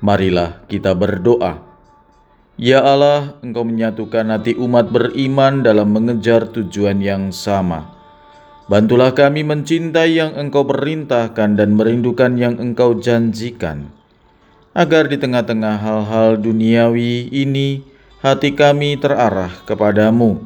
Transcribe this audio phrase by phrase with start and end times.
[0.00, 1.60] Marilah kita berdoa.
[2.56, 8.00] Ya Allah, Engkau menyatukan hati umat beriman dalam mengejar tujuan yang sama.
[8.64, 13.92] Bantulah kami mencintai yang Engkau perintahkan dan merindukan yang Engkau janjikan.
[14.72, 17.84] Agar di tengah-tengah hal-hal duniawi ini,
[18.24, 20.40] hati kami terarah kepadamu,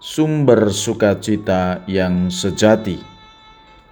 [0.00, 3.19] sumber sukacita yang sejati.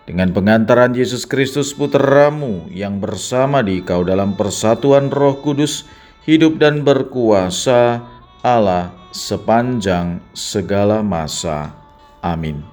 [0.09, 5.85] Dengan pengantaran Yesus Kristus putramu yang bersama di kau dalam persatuan roh kudus,
[6.25, 8.01] hidup dan berkuasa
[8.41, 11.77] Allah sepanjang segala masa.
[12.25, 12.65] Amin.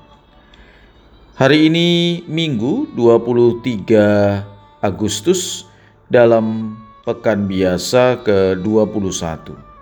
[1.36, 5.68] Hari ini Minggu 23 Agustus
[6.08, 9.75] dalam pekan biasa ke-21.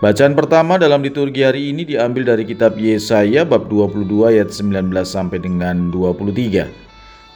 [0.00, 5.36] Bacaan pertama dalam liturgi hari ini diambil dari kitab Yesaya bab 22 ayat 19 sampai
[5.44, 6.72] dengan 23.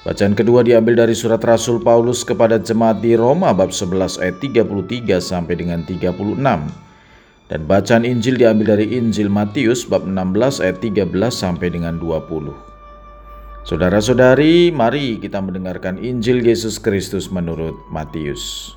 [0.00, 5.20] Bacaan kedua diambil dari surat Rasul Paulus kepada jemaat di Roma bab 11 ayat 33
[5.20, 6.40] sampai dengan 36.
[7.52, 12.48] Dan bacaan Injil diambil dari Injil Matius bab 16 ayat 13 sampai dengan 20.
[13.68, 18.72] Saudara-saudari, mari kita mendengarkan Injil Yesus Kristus menurut Matius.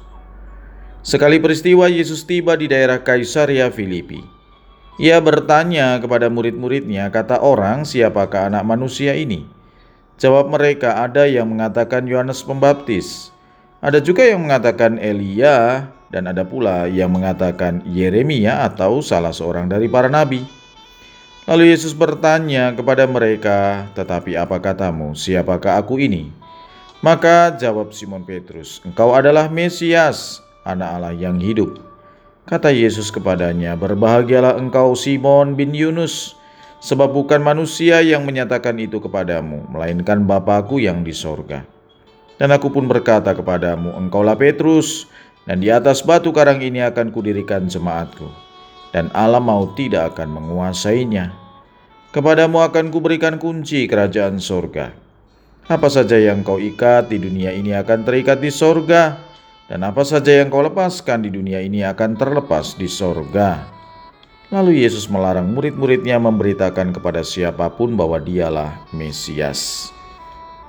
[1.05, 4.21] Sekali peristiwa Yesus tiba di daerah Kaisaria Filipi.
[4.97, 9.45] Ia bertanya kepada murid-muridnya, kata orang, siapakah anak manusia ini?
[10.17, 13.29] Jawab mereka, ada yang mengatakan Yohanes Pembaptis,
[13.77, 19.85] ada juga yang mengatakan Elia, dan ada pula yang mengatakan Yeremia atau salah seorang dari
[19.91, 20.41] para nabi.
[21.47, 25.15] Lalu Yesus bertanya kepada mereka, "Tetapi apa katamu?
[25.15, 26.33] Siapakah aku ini?"
[26.99, 31.79] Maka jawab Simon Petrus, "Engkau adalah Mesias, Anak Allah yang hidup."
[32.43, 36.35] Kata Yesus kepadanya, "Berbahagialah engkau Simon bin Yunus,
[36.83, 41.63] sebab bukan manusia yang menyatakan itu kepadamu, melainkan Bapakku yang di sorga.
[42.35, 45.07] Dan aku pun berkata kepadamu, engkaulah Petrus,
[45.47, 48.47] dan di atas batu karang ini akan kudirikan jemaatku."
[48.91, 51.29] dan Allah mau tidak akan menguasainya.
[52.15, 54.95] Kepadamu akan kuberikan kunci kerajaan sorga.
[55.67, 59.19] Apa saja yang kau ikat di dunia ini akan terikat di sorga,
[59.67, 63.67] dan apa saja yang kau lepaskan di dunia ini akan terlepas di sorga.
[64.47, 69.91] Lalu Yesus melarang murid-muridnya memberitakan kepada siapa pun bahwa dialah Mesias.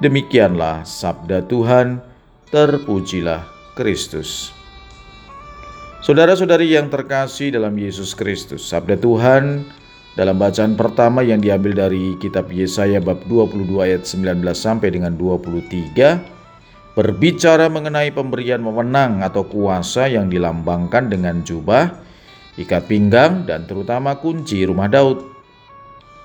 [0.02, 2.02] Demikianlah sabda Tuhan,
[2.50, 3.46] terpujilah
[3.78, 4.50] Kristus.
[6.02, 9.62] Saudara-saudari yang terkasih dalam Yesus Kristus, sabda Tuhan
[10.18, 16.37] dalam bacaan pertama yang diambil dari kitab Yesaya bab 22 ayat 19 sampai dengan 23
[16.98, 21.94] berbicara mengenai pemberian wewenang atau kuasa yang dilambangkan dengan jubah,
[22.58, 25.22] ikat pinggang dan terutama kunci rumah Daud.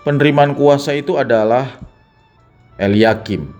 [0.01, 1.78] Penerimaan kuasa itu adalah
[2.81, 3.53] Eliakim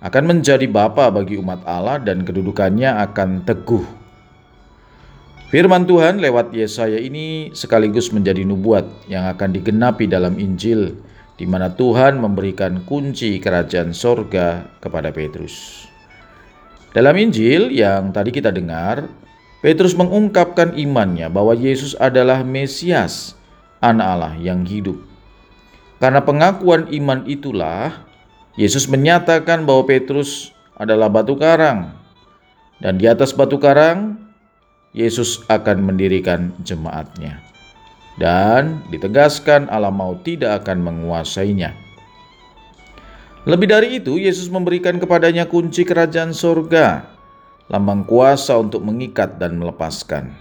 [0.00, 4.04] akan menjadi bapa bagi umat Allah dan kedudukannya akan teguh
[5.54, 10.98] Firman Tuhan lewat Yesaya ini sekaligus menjadi nubuat yang akan digenapi dalam Injil
[11.38, 15.86] di mana Tuhan memberikan kunci kerajaan sorga kepada Petrus.
[16.94, 19.10] Dalam Injil yang tadi kita dengar,
[19.58, 23.34] Petrus mengungkapkan imannya bahwa Yesus adalah Mesias,
[23.82, 25.02] anak Allah yang hidup.
[25.98, 28.06] Karena pengakuan iman itulah,
[28.54, 31.98] Yesus menyatakan bahwa Petrus adalah batu karang.
[32.78, 34.14] Dan di atas batu karang,
[34.94, 37.42] Yesus akan mendirikan jemaatnya.
[38.14, 41.83] Dan ditegaskan Allah mau tidak akan menguasainya.
[43.44, 47.12] Lebih dari itu, Yesus memberikan kepadanya kunci kerajaan sorga,
[47.68, 50.32] lambang kuasa untuk mengikat dan melepaskan.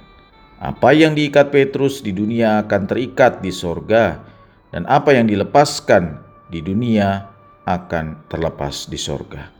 [0.63, 4.23] Apa yang diikat Petrus di dunia akan terikat di sorga,
[4.71, 6.15] dan apa yang dilepaskan
[6.47, 7.27] di dunia
[7.67, 9.51] akan terlepas di sorga.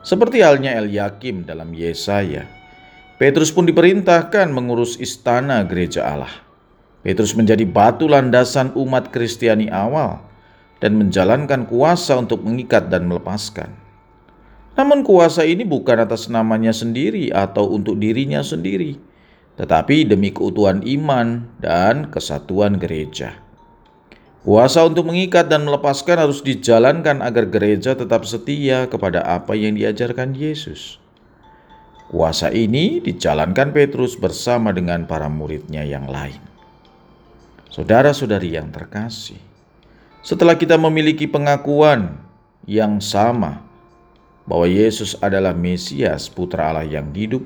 [0.00, 2.48] Seperti halnya Eliakim dalam Yesaya,
[3.20, 6.32] Petrus pun diperintahkan mengurus istana gereja Allah.
[7.04, 10.31] Petrus menjadi batu landasan umat Kristiani awal
[10.82, 13.70] dan menjalankan kuasa untuk mengikat dan melepaskan.
[14.74, 18.98] Namun kuasa ini bukan atas namanya sendiri atau untuk dirinya sendiri,
[19.54, 23.38] tetapi demi keutuhan iman dan kesatuan gereja.
[24.42, 30.34] Kuasa untuk mengikat dan melepaskan harus dijalankan agar gereja tetap setia kepada apa yang diajarkan
[30.34, 30.98] Yesus.
[32.10, 36.42] Kuasa ini dijalankan Petrus bersama dengan para muridnya yang lain.
[37.70, 39.51] Saudara-saudari yang terkasih,
[40.22, 42.16] setelah kita memiliki pengakuan
[42.64, 43.58] yang sama
[44.46, 47.42] bahwa Yesus adalah Mesias, Putra Allah yang hidup,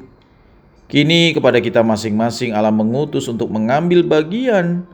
[0.89, 4.85] kini kepada kita masing-masing Allah mengutus untuk mengambil bagian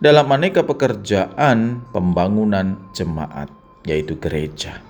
[0.00, 3.48] dalam aneka pekerjaan pembangunan jemaat,
[3.84, 4.80] yaitu gereja.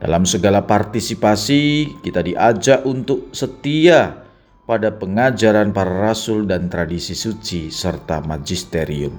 [0.00, 4.24] Dalam segala partisipasi, kita diajak untuk setia
[4.64, 9.12] pada pengajaran para rasul dan tradisi suci serta magisterium.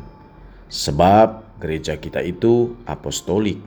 [0.72, 3.62] Sebab gereja kita itu apostolik.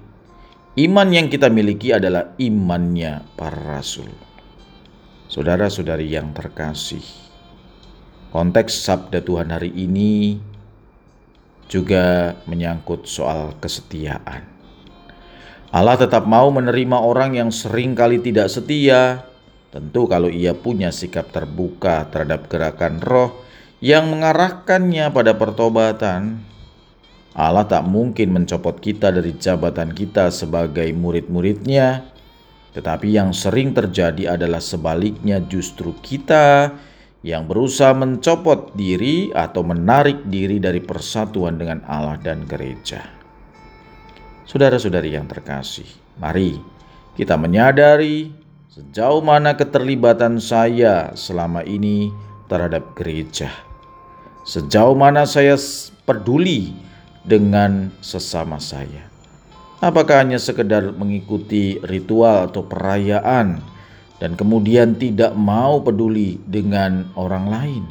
[0.75, 4.11] Iman yang kita miliki adalah imannya para rasul.
[5.31, 7.07] Saudara-saudari yang terkasih,
[8.35, 10.43] konteks sabda Tuhan hari ini
[11.71, 14.45] juga menyangkut soal kesetiaan.
[15.75, 19.27] Allah tetap mau menerima orang yang sering kali tidak setia,
[19.75, 23.43] tentu kalau ia punya sikap terbuka terhadap gerakan roh
[23.83, 26.47] yang mengarahkannya pada pertobatan.
[27.35, 32.07] Allah tak mungkin mencopot kita dari jabatan kita sebagai murid-muridnya,
[32.79, 36.71] tetapi yang sering terjadi adalah sebaliknya justru kita
[37.27, 43.03] yang berusaha mencopot diri atau menarik diri dari persatuan dengan Allah dan gereja.
[44.47, 45.89] Saudara-saudari yang terkasih,
[46.23, 46.55] mari
[47.19, 48.31] kita menyadari
[48.71, 52.15] sejauh mana keterlibatan saya selama ini
[52.47, 53.51] terhadap gereja.
[54.47, 55.59] Sejauh mana saya
[56.05, 56.77] peduli
[57.25, 59.09] dengan sesama saya.
[59.81, 63.61] Apakah hanya sekedar mengikuti ritual atau perayaan
[64.21, 67.85] dan kemudian tidak mau peduli dengan orang lain?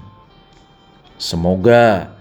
[1.21, 2.13] Semoga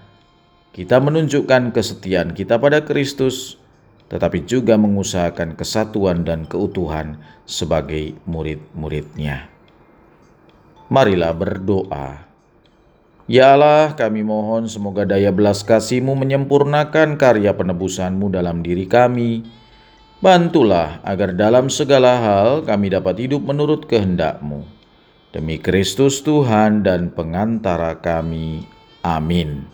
[0.73, 3.63] kita menunjukkan kesetiaan kita pada Kristus
[4.13, 7.17] tetapi juga mengusahakan kesatuan dan keutuhan
[7.49, 9.49] sebagai murid-muridnya.
[10.93, 12.32] Marilah berdoa.
[13.31, 19.47] Ya Allah, kami mohon semoga daya belas kasih-Mu menyempurnakan karya penebusan-Mu dalam diri kami.
[20.19, 24.67] Bantulah agar dalam segala hal kami dapat hidup menurut kehendak-Mu.
[25.31, 28.67] Demi Kristus Tuhan dan pengantara kami.
[29.07, 29.67] Amin.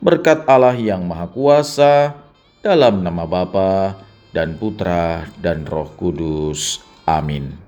[0.00, 2.16] Berkat Allah yang Maha Kuasa,
[2.62, 4.00] dalam nama Bapa
[4.30, 6.80] dan Putra dan Roh Kudus.
[7.04, 7.61] Amin.